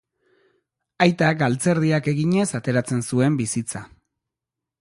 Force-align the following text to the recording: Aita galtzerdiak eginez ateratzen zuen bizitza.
Aita 1.05 1.27
galtzerdiak 1.43 2.11
eginez 2.13 2.49
ateratzen 2.61 3.07
zuen 3.11 3.37
bizitza. 3.45 3.87